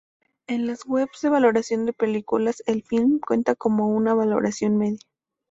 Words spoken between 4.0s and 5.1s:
valoración media.